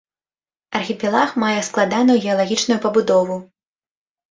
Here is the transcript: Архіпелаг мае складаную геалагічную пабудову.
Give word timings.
Архіпелаг 0.79 1.29
мае 1.43 1.59
складаную 1.69 2.17
геалагічную 2.25 2.79
пабудову. 2.89 3.39